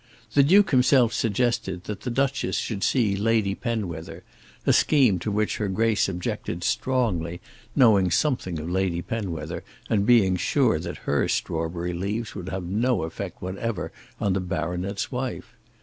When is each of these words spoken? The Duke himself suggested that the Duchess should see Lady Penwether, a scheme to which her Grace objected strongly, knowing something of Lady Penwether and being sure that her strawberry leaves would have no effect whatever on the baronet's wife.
The 0.33 0.41
Duke 0.41 0.71
himself 0.71 1.13
suggested 1.13 1.83
that 1.83 2.01
the 2.01 2.09
Duchess 2.09 2.55
should 2.55 2.83
see 2.83 3.15
Lady 3.15 3.53
Penwether, 3.53 4.23
a 4.65 4.73
scheme 4.73 5.19
to 5.19 5.29
which 5.29 5.57
her 5.57 5.67
Grace 5.67 6.09
objected 6.09 6.63
strongly, 6.63 7.39
knowing 7.75 8.09
something 8.09 8.57
of 8.57 8.67
Lady 8.67 9.03
Penwether 9.03 9.63
and 9.91 10.03
being 10.03 10.37
sure 10.37 10.79
that 10.79 11.03
her 11.05 11.27
strawberry 11.27 11.93
leaves 11.93 12.33
would 12.33 12.49
have 12.49 12.63
no 12.63 13.03
effect 13.03 13.43
whatever 13.43 13.91
on 14.19 14.33
the 14.33 14.39
baronet's 14.39 15.11
wife. 15.11 15.53